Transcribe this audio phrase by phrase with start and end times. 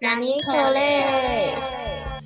[0.00, 1.52] 纳尼可雷，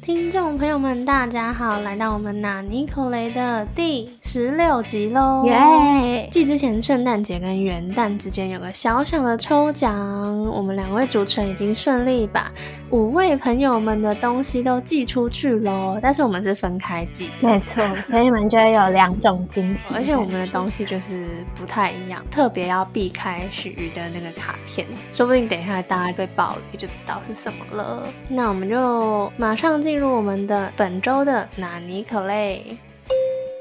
[0.03, 5.43] 听众朋友们，大家好，来到我们纳尼可雷的第十六集喽！
[5.47, 6.29] 耶！
[6.31, 12.53] 继之前圣诞节跟元旦之间有个小小的抽奖，我们两位主持人已经顺利把
[12.93, 15.99] 五位朋友们的东西都寄出去喽。
[16.03, 19.93] 但是我们是分开寄的，没错，所以你们就会有两种惊喜。
[19.97, 28.05] 而且我们的东西就是不太一样，特别要避开许瑜的那个卡片，说不定等一下大家被爆了，就知道是什么了。
[28.29, 32.77] 那我们就马上进入我们的本周的纳尼可雷。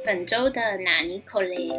[0.06, 1.70] 本周的纳尼可雷，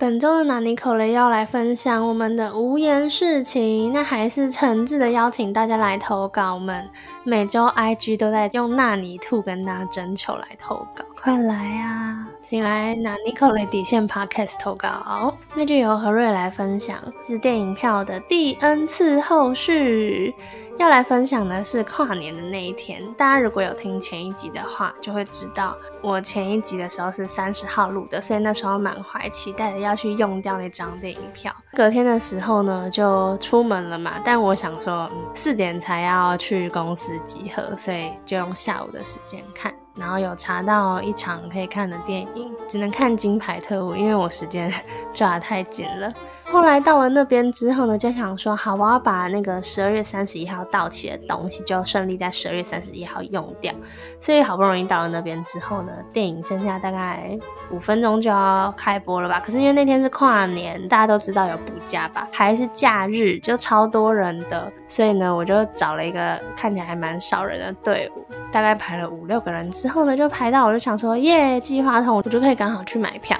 [0.00, 6.54] 本周的纳尼口雷要来分享我们的无言事情，那还是诚挚的邀请大家来投稿。
[6.54, 6.88] 我们
[7.22, 12.26] 每周 IG 都在用纳尼兔跟大家征求来投稿，快来啊！
[12.40, 20.34] 请来纳尼口雷底线 Podcast 投稿，那就由何瑞来分享是电影票的第 N 次后续。
[20.80, 31.54] 要来分享的是跨年的那一天，大家如果有听前一集的话，就会知道我前一集的时候是三十号录的，所以那时候满怀期待的要去用掉那张电影票。
[31.74, 39.70] 隔天的时候呢，就出门了嘛，但我想说，四点才要去公司集合，所以就用下午的时间看。
[39.94, 44.72] 然后有查到一场可以看的电影，只能看《金牌特务》，因为我时间
[45.12, 46.10] 抓得太紧了。
[46.52, 53.72] 后来到了那边之后呢，就想说好，我要把那个十二月三十一号到期的东西，就顺利在十二月三十一号用掉。
[54.20, 57.38] 所以好不容易到了那边之后呢，电影剩下大概
[57.70, 59.40] 五分钟就要开播了吧？
[59.40, 73.36] 可是因为那天是跨年，大家都知道有补假吧，还是假日，就超多人的，所以呢，我就找了一个看起来还蛮少人的队伍，大概排了五六个人之后呢，就排到，我就想说耶，计划通，我就可以刚好去买票。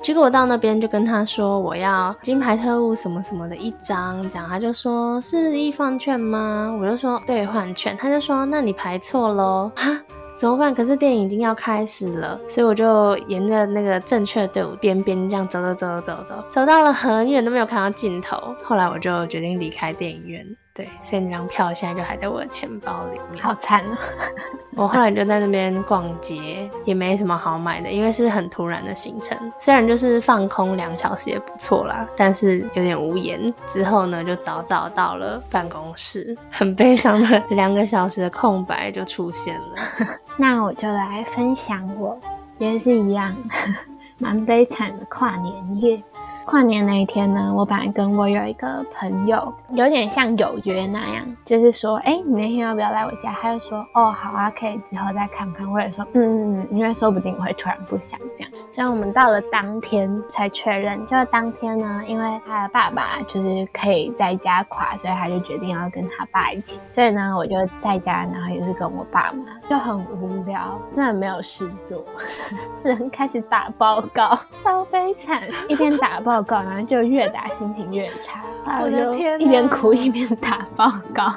[0.00, 6.76] 结果我到那边就跟他说我要金牌特务什么什么的一张，这样他就说是易放券吗？
[6.80, 10.00] 我就说兑换券，他就说那你排错喽， 哈，
[10.36, 10.74] 怎么办？
[10.74, 18.54] 可是电影已经要开始了，所以我就沿着那个正确的队伍边边这样走走走走走，走到了很远都没有看到尽头。
[18.64, 20.56] 后来我就决定离开电影院。
[20.74, 23.42] 对，所以那张票现在就还在我的钱包里面。
[23.42, 23.98] 好惨啊！
[24.74, 29.36] 我后来就在那边逛街，也没什么好买的，因为是很突然的行程。
[29.58, 33.52] 虽然就是放空两小时也不错啦，但是有点无言。
[33.66, 40.06] 之后呢，就早早到了办公室，很悲伤的两个小时的空白就出现了。
[40.38, 42.18] 那我就来分享我，
[42.56, 43.36] 也是一样，
[44.16, 46.02] 蛮悲惨的跨年夜。
[46.44, 53.32] 跨年那一天呢，我本来跟我有一个朋友，有点像有约那样，就是说，哎，你那天要不要来我家？
[53.40, 55.70] 他就说，哦，好啊，可以之后再看看。
[55.70, 58.50] 我也说，嗯嗯嗯，因为说不定我会突然不想这样。
[58.70, 66.80] 所以我们到了当天才确认，就是当天呢，因为他的爸爸就是可以在家跨，所以他就决定要跟他爸一起。
[66.90, 72.04] 所以呢，我就在家，然后也是跟我爸妈，就很无聊，真的没有事做，
[72.80, 76.31] 只能开始打报告，超悲惨，一边打报。
[76.32, 78.42] 报告，然后就越打心情越差，
[78.80, 81.30] 我的天，一边哭一边打报告，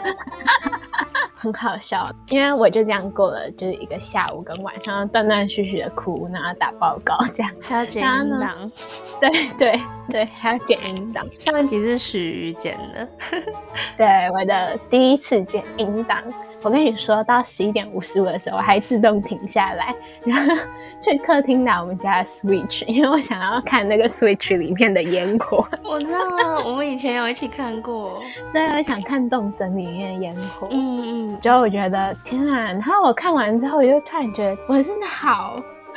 [1.36, 2.10] 很好笑。
[2.30, 8.72] 因为我就这样过了，就是一个下午跟晚上断断续续的哭，然后打报告这样，还要剪音档，
[9.20, 11.28] 对对对，还要剪音档。
[11.38, 13.10] 上面几是许瑜剪的，
[13.98, 16.24] 对，我的第一次剪音档。
[16.66, 19.94] 我跟你说到十一点五十五的时候，我还自动停下来，
[20.26, 20.56] 然后
[21.00, 25.64] 去客厅拿我们家的 Switch，因为我想要看那个 Switch 里面的烟火。
[25.84, 28.20] 我知道，我们以前有一起看过。
[28.52, 30.68] 对，我想看动森里面的烟火。
[30.72, 31.40] 嗯嗯。
[31.40, 35.56] 之后我觉得天啊，然后我看完之后，我就突然觉得我真的好。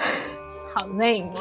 [0.74, 1.32] 好累吗？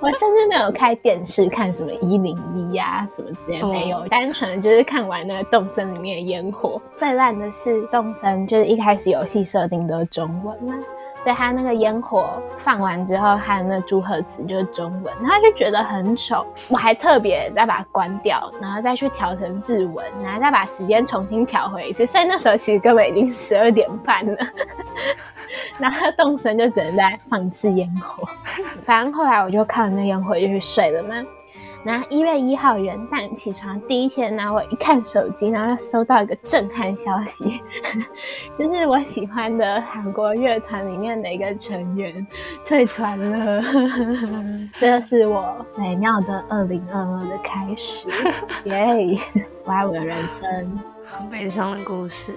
[0.00, 6.80] 我甚至没有开电视看什么一零一呀，什么之类没有，单纯的就是看完那个动森里面的烟火。
[6.94, 10.74] 最烂的是动森，就是一开始游戏设定都是中文嘛，
[11.22, 12.28] 所以他那个烟火
[12.58, 16.44] 放完之后，他的那祝贺词就是中文，然后就觉得很丑。
[16.68, 22.06] 我还特别再把它关掉，然后再去调成日文，然后再把时间重新调回一次。
[22.06, 24.36] 所以那时候其实根本已经十二点半了。
[25.78, 28.28] 然后动身就只能在放一次烟火，
[28.84, 31.14] 反正后来我就看了那烟火就去睡了嘛。
[31.84, 37.44] 然后一月一号元旦起床第一天呢，我一看手机，然后收到一个震撼消息，
[38.58, 42.26] 就是我喜欢的韩国乐团里面的一个成员
[42.64, 43.62] 退团了。
[44.80, 48.08] 这是我美妙的二零二二的开始，
[48.64, 49.20] 耶！
[49.66, 52.34] 我爱我的人生，好悲伤的故事。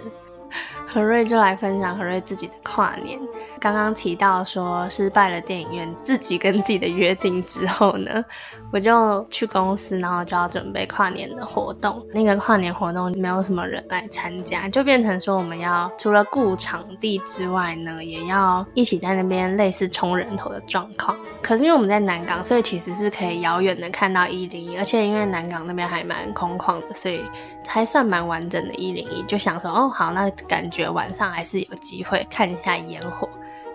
[0.97, 3.19] 何瑞就来分享何瑞自己的跨年。
[3.59, 8.23] 刚刚提到说失败了电影院自己跟自己的约定之后呢，
[8.71, 12.05] 我就去公司，然后就要准备跨年的活动。
[12.13, 21.17] 那个跨年活动没有什么人来参加，就变成说我们要除了顾场地之外呢，也要一起在那边类似冲人头的状况。
[21.41, 27.21] 可是因为我们在南港，所以其实是可以遥远的看到一零一，而且因为南港那边还蛮空旷的，所以
[27.67, 28.73] 还算蛮完整的。
[28.75, 33.27] 一零一就想说，哦，好，那感觉晚上还是有机会看一下烟火。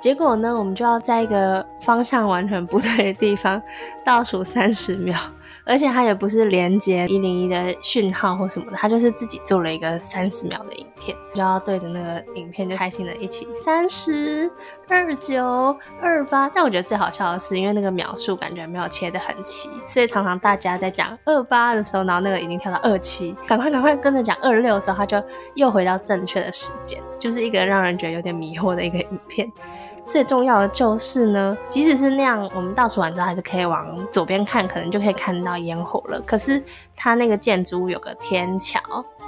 [0.03, 3.63] 结果呢，我们就要在一个方向完全不对的地方
[4.05, 5.17] 倒数三十秒，
[5.65, 14.51] 而且它也不是连接一零一的讯号或什么的，它就是自己做了一个三十秒的影片，就要对着那个影片就开心的一起三十
[14.89, 16.51] 二九二八。
[16.53, 25.23] 但我觉得最好笑的是，因为那个秒数感觉没有切得很齐，所以常常大家在讲二八的时候，然后那个已经跳到二七，赶快赶快跟着讲二六的时候，它就
[25.55, 29.49] 又回到正确的时间，就是一个让人觉得有点迷惑的一个影片。
[30.05, 36.21] 最重要的就是呢，即使是那样，我们倒数完之后还是可以往左边看，可能就可以看到烟火了。
[36.23, 36.63] 可是
[36.97, 38.81] 它那个建筑物有个天桥，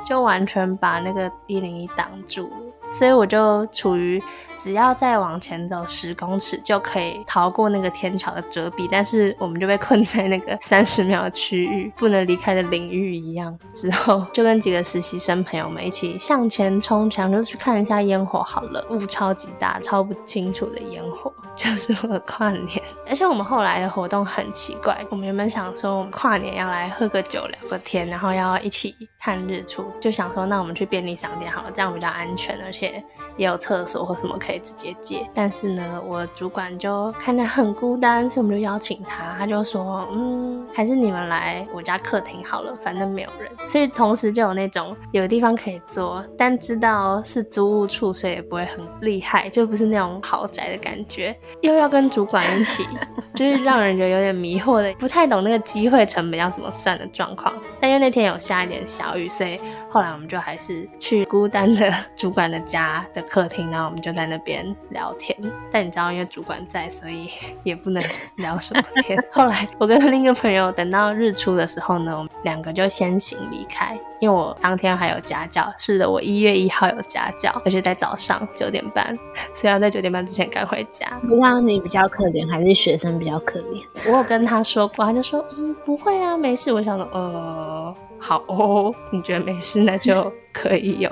[0.05, 2.84] 就完全把那个一零一挡住了。
[2.99, 4.23] 所以我就处于
[4.57, 13.59] 只要再往前走十公尺就可以逃过那个天桥的遮蔽，但是我们就被困在那个三十秒的区域不能离开的领域一样。
[13.73, 18.87] 之后就跟几个实习生朋友们一起向前冲，想就去看一下烟火好了。
[18.91, 22.81] 雾超级大，超不清楚的烟火， 就是为了跨年。
[23.09, 32.84] 而且我们后来的活动很奇怪，我们原本想说我们跨年要来喝个酒聊个天，然后要一起看日出，就想说那我们去便利商店好了，这样比较安全，而且。
[32.85, 33.01] Yeah.
[33.37, 43.51] 也有厕所或什么可以直接借，但是呢，我主管就看着很孤单，所以我们就邀请他，他就说，嗯，还是你们来我家客厅好了，反正没有人。
[43.67, 51.37] 所以同时就有那种有地方可以坐，但知道是租屋处，所以也不会很厉害，就不是那种豪宅的感觉。
[51.63, 52.87] 又要跟主管一起，
[53.35, 57.53] 就是让人觉得有点迷惑的，不太懂那个机会成本要怎么算的状况。
[57.81, 59.59] 但因为那天有下一点小雨，所以
[59.91, 65.37] 后来我们就还是去孤单的 主管的家的客厅，然后我们就在那边聊天。
[65.71, 67.29] 但你知道，因为主管在，所以
[67.65, 68.03] 也不能
[68.37, 69.19] 聊什么天。
[69.33, 75.73] 后来我跟另一个朋友等到日出的时候呢，我们两个就先行离开，因为我当天还有家教。
[75.77, 79.17] 是的，我一月一号有家教，而且在早上九点半，
[79.55, 81.07] 所以要在九点半之前赶回家。
[81.23, 83.83] 不知道你比较可怜，还是学生比较可怜？
[84.07, 86.73] 我有跟他说过，他就说嗯不会啊，没事。
[86.73, 91.11] 我想说呃好哦，你觉得没事那就可以有。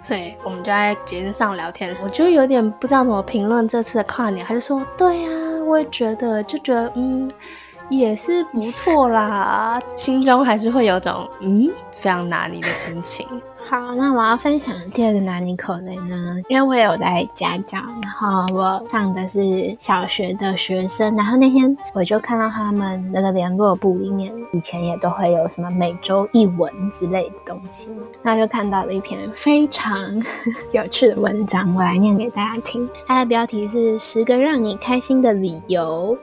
[0.00, 4.44] 所以我们就在节日上聊天，我就有点不知道怎么评论这次的跨年。
[4.46, 5.30] 他就说对呀，
[5.66, 7.30] 我也觉得，就觉得嗯
[7.90, 13.26] 也是不错啦，心中还是会有种嗯非常拿捏的心情。
[13.68, 27.90] 好，那我要分享第二个拿尼口雷呢，因为我也有在家教，然后我上的是小学的学生，然后那天我就看到他们那个联络簿里面，以前也都会有什么每周一文之类的东西，
[28.22, 30.18] 那就看到了一篇非常
[30.72, 36.16] 有趣的文章，我来念给大家听，它的标题是十个让你开心的理由。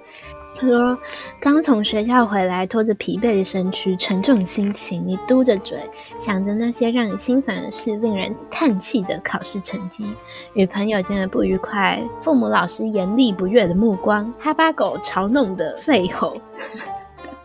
[0.58, 0.98] 他说
[1.40, 5.78] ：“刚从学校回来，拖着疲惫的身躯，沉重心情，你嘟着嘴，
[6.18, 10.06] 想着那些让你心烦的事，令人叹气的考试成绩，
[10.54, 16.38] 与朋友间的不愉快，父母老师严厉不悦的目光，哈巴狗嘲弄的吠吼。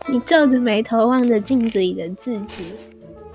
[0.07, 2.63] 你皱着眉头望着镜子里的自己，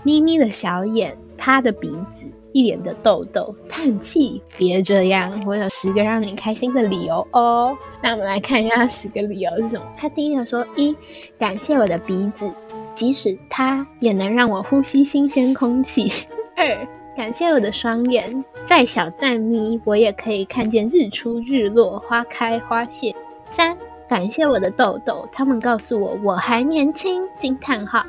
[0.02, 2.25] 眯眯的小眼，塌的鼻子。”
[2.56, 5.42] 一脸的痘痘，叹气，别这样。
[5.46, 7.76] 我有十个让你开心的理由哦。
[8.02, 9.84] 那我们来看一下十个理由是什么。
[9.94, 10.96] 他第一个说：一，
[11.38, 12.50] 感谢我的鼻子，
[12.94, 16.10] 即使它也能让我呼吸新鲜空气。
[16.56, 23.14] 二，感谢我的双眼，再小再眯，我也可以看见日出日落，花开花谢。
[23.50, 23.76] 三，
[24.08, 27.22] 感谢我的痘痘，他们告诉我我还年轻。
[27.36, 28.02] 惊叹号。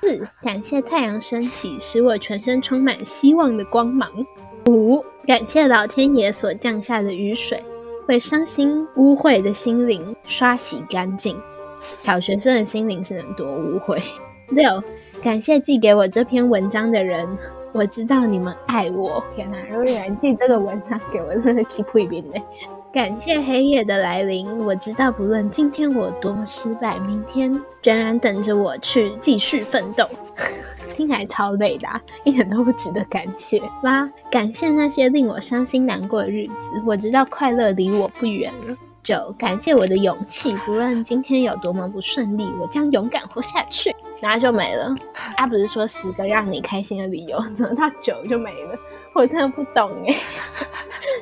[0.00, 4.10] 四，感谢太阳升起，使我全身充满希望的光芒。
[4.66, 7.62] 五，感谢老天爷所降下的雨水，
[8.08, 11.36] 为伤心污秽的心灵刷洗干净。
[12.00, 14.00] 小学生的心灵是能多污秽？
[14.48, 14.82] 六，
[15.22, 17.28] 感谢寄给我这篇文章的人，
[17.72, 19.22] 我知道你们爱我。
[19.36, 22.42] 天哪，如果有人寄这个文章给我，真的 keep 一边嘞。
[22.92, 27.50] 感谢黑夜的来临，我知道不论今天我多么失败，明天
[27.84, 30.04] 仍然等着我去继续奋斗。
[30.96, 31.88] 听起来超累的，
[32.24, 33.62] 一点都不值得感谢。
[33.80, 38.76] 八，感谢那些令我伤心难过的日子，我知道快乐离我不远了。
[39.04, 43.94] 九，感谢我的勇气，不论今天有多么不顺利，我将勇敢活下去。
[44.20, 44.94] 然后就没了。
[45.36, 48.76] 他不是说十个让你开心的理由，怎么到九就没了？
[49.14, 50.20] 我真的不懂哎。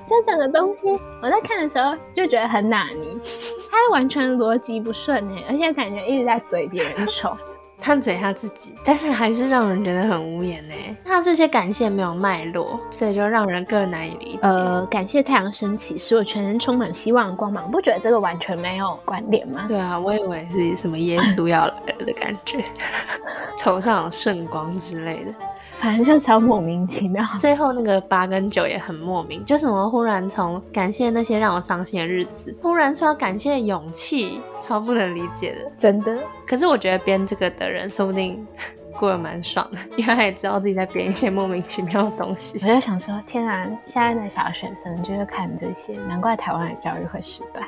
[0.08, 0.86] 就整个东西
[1.22, 3.18] 我在看的时候就觉得很纳尼，
[3.70, 7.36] 他完全逻辑不顺哎，而且感觉一直在嘴别人丑。
[7.80, 10.74] 他嘴他自己，但是还是让人觉得很无言呢。
[11.04, 14.38] 他这些感谢没有脉络，所以就让人更难以理解。
[14.42, 19.66] 呃，感谢太阳升起，使我全身充满希望的光芒，不觉得这个完全没有关联吗？
[19.68, 22.64] 对啊，我以为是什么耶稣要来了的感觉，
[23.60, 25.32] 头上有圣光之类的。
[25.80, 27.24] 反正就超莫名其妙。
[27.38, 36.18] 最后那个八跟九也很莫名，就怎么忽然从感谢那些让我伤心的日子，忽然说要感谢勇气，超不能理解的，真的。
[36.46, 38.44] 可是我觉得编这个的人说不定
[38.98, 42.58] 过得蛮爽的，因为他也知道自己在编一些莫名其妙的东西。
[42.66, 47.62] 我就想说，天啊，现在的小学生就是看这些，难怪台湾的教育会失败。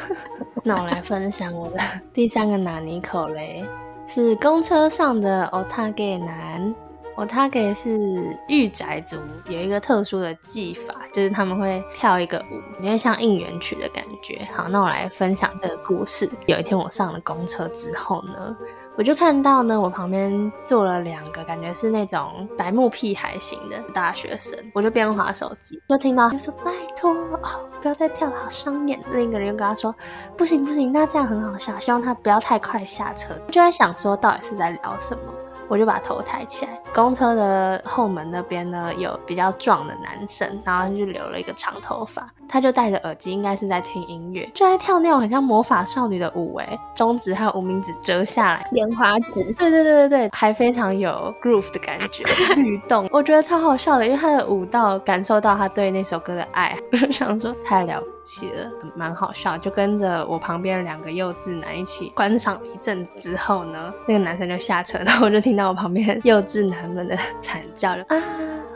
[0.62, 1.80] 那我来分享我的
[2.12, 3.64] 第三个拿尼口雷，
[4.06, 6.74] 是公车上的 o t a g e 男。
[7.16, 14.46] 我他给是御宅族，有一个特殊的技法，就是他们会跳一个舞，有点像应援曲的感觉。
[14.54, 16.30] 好，那我来分享这个故事。
[16.46, 18.54] 有一天我上了公车之后呢，
[18.98, 29.94] 我就看到呢，我旁边坐了两个感觉是那种白目屁孩型的大学生，我就边划手机，就听到他说：“拜托哦，不要再跳了，好伤眼。”另一个人又跟他说
[30.36, 35.32] ：“不行不行，那这样很好笑，希望他不要太快下车。”就在想说，到底是在聊什么？
[35.68, 65.56] 我就把头抬起来，公车的后门那边呢，有比较壮的男生，然后就留了一个长头发，他就戴着耳机，应该是在听音乐，就在跳那种很像魔法少女的舞，哎，中指还有无名指折下来，莲花指，对对对对对，还非常有 groove 的感觉， 律动，我觉得超好笑的，因为他的舞蹈感受到他对那首歌的爱，我就想说太了起了，蛮好笑，就跟着我旁边两个幼稚男一起观赏一阵子之后呢，那个男生就下车，然后我就听。
[65.56, 68.22] 到我旁边 幼稚男们的惨叫，啊，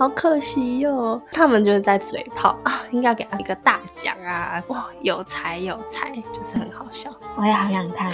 [0.00, 1.21] 好可惜哟！
[1.30, 4.59] 他们就是在嘴炮啊，应该给他一个大奖啊！
[4.69, 7.11] 哇，有才有才，就是很好笑。
[7.37, 8.11] 我也好想看，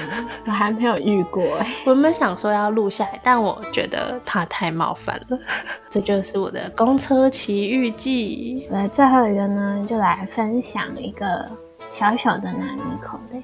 [0.47, 1.76] 我还没有遇过哎。
[1.85, 5.38] 我们想说要录下来，但我觉得怕太冒犯了。
[5.88, 8.66] 这就是我的公车奇遇记。
[8.73, 11.49] 来，最后一个呢，就来分享一个
[11.93, 13.40] 小小的男女口类，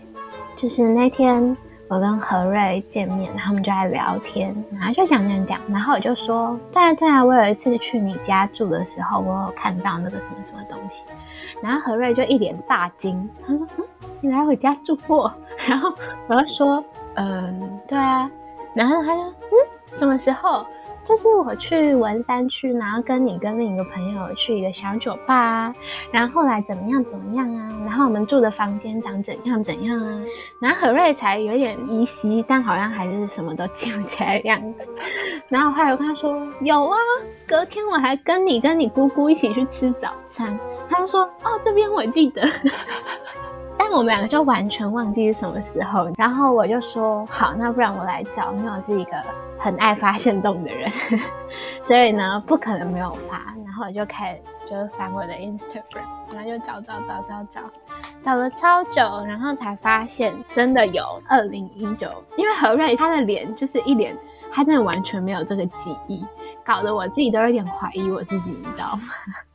[0.56, 1.56] 就是那天。
[1.92, 11.02] 我跟何瑞见面，他们就在聊天，然后就讲讲讲，然后我就说，对啊对啊，我有一次去你家住的时候，我有看到那个什么什么东西，
[11.60, 13.84] 然后何瑞就一脸大惊，他说，嗯，
[14.22, 15.30] 你来我家住过？
[15.68, 15.92] 然后
[16.28, 16.82] 我就说，
[17.16, 18.30] 嗯，对啊，
[18.72, 20.64] 然后他说，嗯，什么时候？
[21.04, 25.74] 就是我去文山区，然后跟你跟另一个朋友去一个小酒吧，
[26.10, 27.82] 然后后来怎么样怎么样啊？
[27.84, 30.20] 然后我们住的房间长怎样怎样啊？
[30.60, 34.86] 然后何瑞才有点依稀，但好像还是什么都记不起来的样子。
[35.48, 36.96] 然后后来我跟他说有啊，
[37.46, 40.58] 隔天我还跟你跟你姑姑一起去吃早餐。
[40.88, 42.48] 他就说哦，这边我记得。
[43.78, 49.12] 但我们两个就完全忘记是什么时候，然后我就说好，那不然我来找，因为我是一个
[49.58, 50.90] 很爱发现洞的人，
[51.84, 53.54] 所以呢不可能没有发。
[53.64, 57.60] 然后我就开始就是翻我的 Instagram，然后就找找找找找，
[58.22, 62.10] 找了超久，然后才发现真的有二零一九。
[62.36, 64.14] 因为何瑞他的脸就是一脸，
[64.52, 66.22] 他真的完全没有这个记忆，
[66.62, 69.02] 搞得我自己都有点怀疑我自己，你知道吗？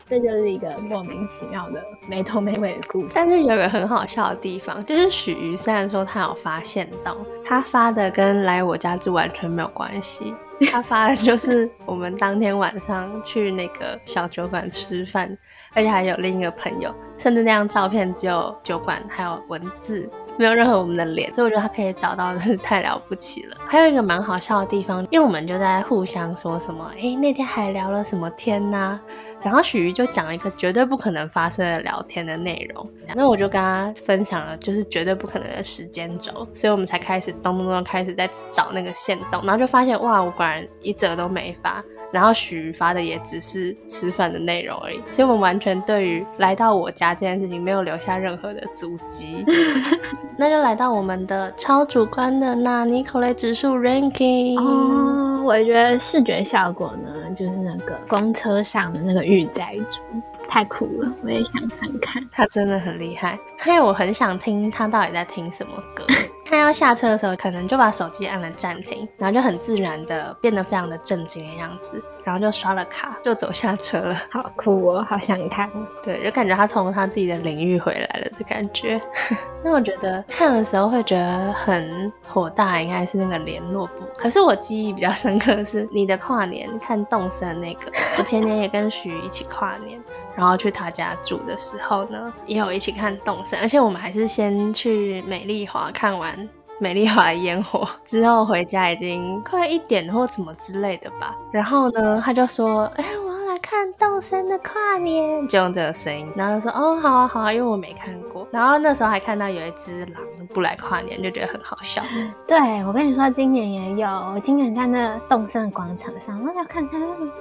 [0.10, 10.34] 这就是一个莫名其妙的没头没尾的故事，但是有个很好笑的地方，就是许瑜虽然说他有发现到，他发的跟来我家住完全没有关系，
[10.72, 15.38] 他发的就是我们当天晚上去那个小酒馆吃饭，
[15.74, 23.58] 而且还有另一个朋友，甚至那张照片只有酒馆还有文字，没有任何我们的脸，所以我觉得他可以找到的是太了不起了。
[23.68, 29.00] 还有一个蛮好笑的地方，因为我们就在互相说什么，哎，那天还聊了什么天呐？
[29.44, 49.46] 然后许瑜就讲了一个绝对不可能发生的聊天的内容，那我就跟他分享了，就是绝对不可能的时间轴，所以我们才开始咚咚咚开始在找那个线洞，然后就发现哇，我果然一则都没发，然后许瑜发的也只是吃饭的内容而已，所以我们完全对于来到我家这件事情没有留下任何的足迹。
[50.38, 57.12] 那就来到我们的超主观的那尼可雷指数 ranking 哦，我觉得视觉效果呢。
[57.36, 60.00] 就是那个公车上的那个御宅族，
[60.48, 62.24] 太酷了，我也想看看。
[62.32, 66.06] 他真的很厉害，因为我很想听他到底在听什么歌。
[66.50, 74.16] 他要下车的时候，可能就把手机按了暂停，然后就很自然的变得非常的震惊的样子，然后就刷了卡，就走下车了。
[74.32, 75.70] 好酷哦，好想看。
[76.02, 79.02] 对，就感觉他从他自己的领域回来了的感觉。
[79.62, 84.06] 那我觉得看的时候会觉得很火大，应该是那个联络部。
[84.18, 90.02] 可是我记忆比较深刻的是你的跨年看动森那个，我前年也跟徐一起跨年。
[90.38, 96.48] 然后去他家住的时候呢，也有一起看动森，而且我们还是先去美丽华看完
[96.80, 101.36] 美丽华的烟火， 之后回家已经快一点或什么之类的吧。
[101.52, 110.22] 然后呢，他就说：“哎，我要来看动森的跨年。”就用这个声音，然后就说：“哦，好啊，好啊，因为我没看过。”然后那时候还看到有一只狼
[110.54, 112.04] 不来跨年，就觉得很好笑。
[112.48, 117.32] 对，我跟你说，今年也有，我今年在那动森广场上，我要看看，嗯，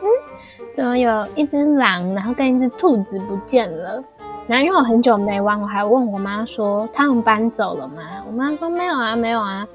[0.77, 4.05] 怎么有一只狼，然后跟一只兔子不见了。
[4.47, 8.03] 然后因为我很久没玩，我还问我妈说他们搬走了吗？
[8.27, 9.67] 我妈说没有啊，没有啊。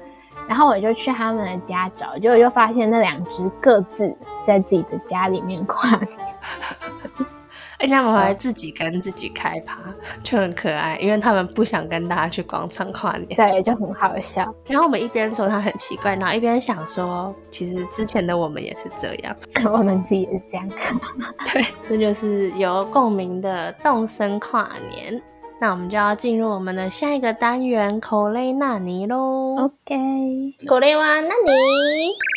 [0.46, 4.14] 然后我就去他们的家找，结果就发现那两只各自
[4.46, 6.08] 在自己的家里面跨年。
[7.82, 9.76] 而且他们还自己跟自己开趴，
[10.22, 14.54] 就很可爱，因为他们不想跟大家去广场跨年，对，就很好笑。
[14.66, 19.36] 然后我们一边说他很奇怪，然后一边想说，其实之前的我们也是这样，
[19.72, 20.68] 我们自己也是这样。
[21.52, 25.20] 对，这就是有共鸣的动森跨年。
[25.60, 29.56] 那我们就要进入我们的下一个单元口雷纳尼喽。
[29.58, 32.31] OK，口雷哇纳尼。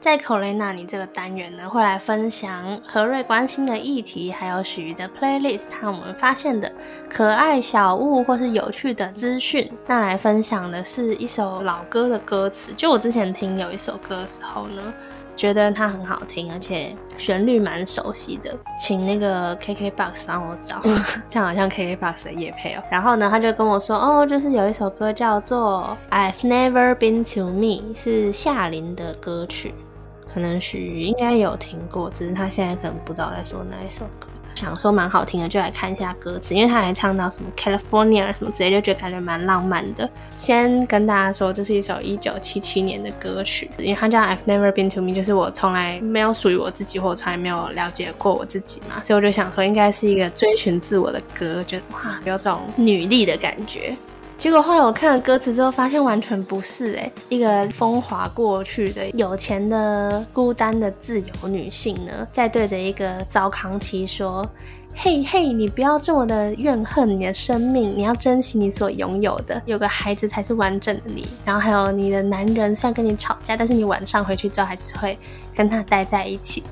[0.00, 6.70] 在口雷那里这个单元呢，会来分享何瑞关心的议题，还有许的 playlist 和我们发现的
[7.10, 9.68] 可爱小物或是有趣的资讯。
[9.88, 14.94] 那来分享的是一首老歌的歌词，就我之前听有一首歌的时候呢，
[15.34, 20.80] 觉得它很好听，而且旋律蛮熟悉的，请那个 KKBOX 帮我找，
[21.28, 22.82] 这样好像 KKBOX 的夜配哦。
[22.88, 29.74] 然后呢，他就跟我说，哦，就是有一首歌叫做 I've Never Been to Me，是夏琳的歌曲。
[30.32, 34.28] 可能许应该有听过，只是他现在可能不知道在说哪一首歌。
[34.54, 40.10] 想说蛮好听的，就来看一下歌词，因为他还唱到什么 California 什么之类，就觉得感觉蛮浪漫的。
[40.36, 53.96] 先跟大家说，这是一首一九七七年的歌曲，因为它叫 I've Never Been to Me，就是我从来没有属于我自己，或我从来没有了解过我自己嘛，所以我就想说，应该是一个追寻自我的歌，觉得哇，有种女力的感觉。
[54.38, 64.48] 结果后来我看了歌词之后，发现完全不是哎，一个风华过去的有钱的孤单的自由女性呢，在对着一个糟糠妻说
[64.94, 71.26] ：“嘿嘿，你不要这么的怨恨你的生命，你要珍惜你所拥有的，有个孩子才是完整的你。
[71.44, 75.18] 然后还有你的男人，虽然跟你吵架，但是你晚上回去之后还是会
[75.52, 76.62] 跟他待在一起。”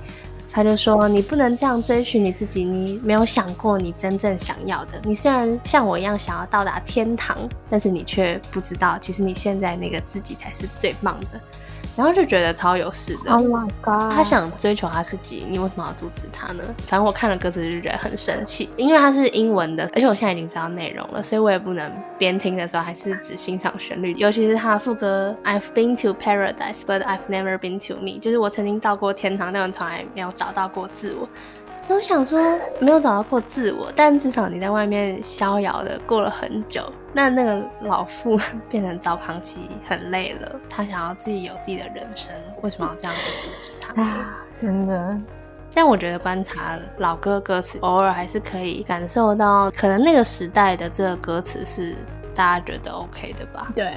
[0.56, 4.92] 他就说：“你不能这样追寻你自己，你没有想过你真正想要的。
[5.04, 7.36] 你虽然像我一样想要到达天堂，
[7.68, 11.38] 但是你却不知道，其实你现在那个自己才是最棒的。”
[11.96, 13.32] 然后就觉得超有事的。
[13.32, 14.12] Oh my god！
[14.14, 16.62] 他想追求他自己，你为什么要阻止他呢？
[16.87, 24.12] 反正我看了歌词就觉得很生气，因为它是英文的，而且我现在已经知道内容了，所以我也不能边听的时候还是只欣赏旋律。
[24.12, 31.26] 尤其是他的副歌，I've been to paradise, but I've never been to me，就是我曾经到过天堂，但我从来没有找到过自我。
[31.88, 32.40] 我想说，
[32.81, 36.83] 没有找到过自我，但至少你在外面逍遥的过了很久。
[37.12, 44.03] 那那个老妇 变成糟糠妻，很累了，她想要自己有自己的人生，为什么要这样子阻止她？
[44.03, 45.16] 啊，真的。
[45.72, 51.94] 但我觉得观察老歌歌词，偶尔还是可以感受到，可能那个时代的这个歌词是
[52.35, 53.72] 大家觉得 OK 的吧？
[53.75, 53.96] 对，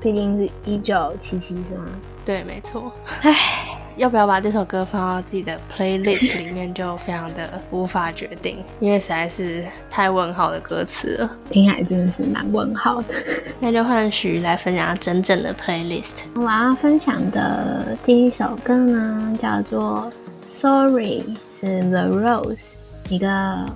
[0.00, 1.86] 毕竟是一九七七，是吗？
[2.24, 2.92] 对，没错。
[3.22, 3.78] 唉。
[3.96, 13.14] 要不要把这首歌放到自己的 playlist 里面，就非常的无法决定，因为实在是太问号的歌词了，听起来真的是蛮问号的。
[13.60, 16.24] 那就换许来分享真正的 playlist。
[16.34, 20.10] 我要分享的第一首歌呢，叫做
[20.50, 21.22] 《Sorry》，
[21.60, 22.70] 是 The Rose，
[23.08, 23.28] 一个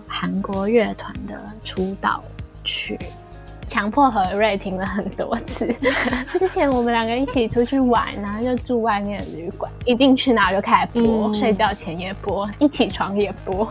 [0.07, 2.22] 韩国乐团的出道
[2.64, 2.98] 曲。
[3.76, 5.66] 强迫何瑞听了很多次。
[6.40, 13.70] 之前我们两个一起出去玩，然后就住外面的旅馆，一进去哪就开始播，睡觉前也播，一起床也播。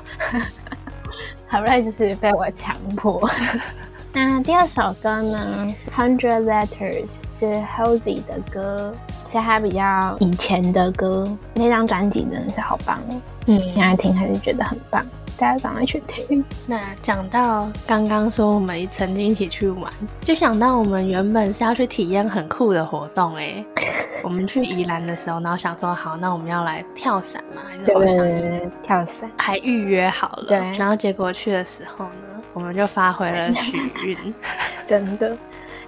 [1.49, 3.27] 何瑞就是被我强迫。
[4.13, 5.67] 那第二首歌呢
[5.99, 7.05] 《Hundred Letters》，
[7.39, 8.93] 是 Halsey 的歌，
[9.31, 11.25] 是他比较以前的歌。
[11.55, 15.03] 那张专辑真的是好棒哦，嗯，现在听还是觉得很棒。
[15.38, 16.43] 大家赶快去听。
[16.65, 23.63] 那讲到刚刚说我们曾经一起去玩，就想到我们原本是要去体验很酷的活动哎。
[24.24, 30.45] 我们去宜兰的时候，然后想说好，那我们要来跳伞嘛，还是滑翔跳伞，还预约好了。
[30.48, 30.58] 对。
[30.80, 34.17] 然后结果去的时候呢，我们就发挥了许愿，
[34.89, 35.38] 真的。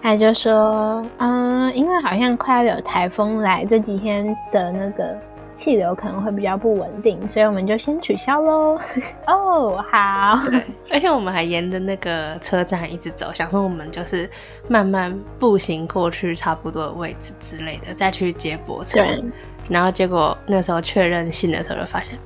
[0.03, 5.17] 他就说，嗯，因为好像快要有台风来，这几天的那个。
[5.57, 8.79] 气流可能会比较不稳定，所以我们就先取消喽。
[9.27, 10.39] 哦，好。
[10.91, 14.29] 而且我们还沿着那个车站一直走，想说我们就是
[14.69, 19.03] 慢慢步行过去差不多的位置之类的，再去接驳车。
[19.67, 22.17] 然后结果那时候确认信的时候，就发现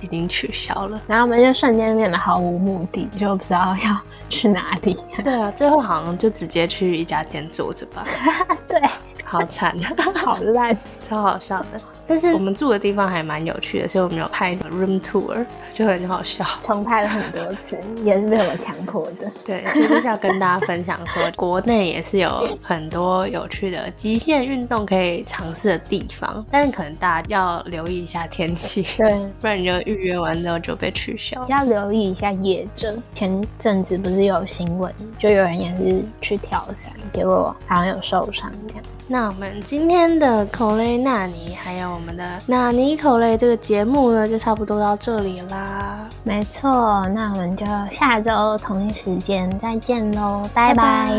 [0.00, 1.02] 已经取消了。
[1.08, 4.96] 然后我们就瞬间变得毫无目的，就不知道要去哪里。
[5.24, 8.06] 对啊，最后好像就直接去一家店坐着吧。
[8.68, 8.80] 对，
[9.24, 9.76] 好惨，
[10.14, 11.80] 好烂，超好笑的。
[12.08, 16.44] 但是我们住的地方还蛮有趣的，所以我们有拍 room tour，就很好笑。
[16.62, 19.28] 重拍了很多次，也是被我强迫的。
[19.44, 31.44] 对，所以就是要跟大家分享说，国内也是有很多有趣的极限运动可以尝试的地方，但是可能大家要留意一下天气，对，不然你就预约完之后就被取消。
[31.48, 33.02] 要留意一下野症。
[33.16, 38.84] 前阵子不是有新闻，就有人也是去跳伞，结果好像有受伤这样。
[39.08, 46.08] 那我们今天的口雷纳尼，还有我们的纳尼口类这个节目呢，就差不多到这里啦。
[46.24, 51.10] 没错，那我们就下周同一时间再见喽，拜拜。